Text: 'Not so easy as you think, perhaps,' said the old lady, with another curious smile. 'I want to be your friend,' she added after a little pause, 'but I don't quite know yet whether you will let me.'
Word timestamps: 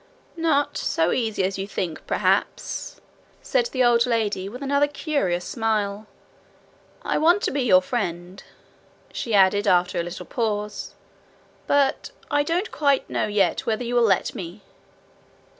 'Not 0.35 0.77
so 0.79 1.11
easy 1.11 1.43
as 1.43 1.59
you 1.59 1.67
think, 1.67 2.07
perhaps,' 2.07 2.99
said 3.43 3.67
the 3.67 3.83
old 3.83 4.07
lady, 4.07 4.49
with 4.49 4.63
another 4.63 4.87
curious 4.87 5.45
smile. 5.45 6.07
'I 7.03 7.19
want 7.19 7.43
to 7.43 7.51
be 7.51 7.61
your 7.61 7.83
friend,' 7.83 8.41
she 9.13 9.35
added 9.35 9.67
after 9.67 9.99
a 9.99 10.03
little 10.03 10.25
pause, 10.25 10.95
'but 11.67 12.09
I 12.31 12.41
don't 12.41 12.71
quite 12.71 13.11
know 13.11 13.27
yet 13.27 13.67
whether 13.67 13.83
you 13.83 13.93
will 13.93 14.01
let 14.01 14.33
me.' 14.33 14.61